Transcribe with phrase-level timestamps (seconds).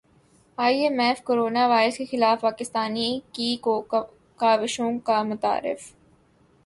[0.57, 2.95] ائی M F corona virus کے خلاف پاکستان
[3.33, 3.49] کی
[4.39, 5.81] کاوشوں کا معترف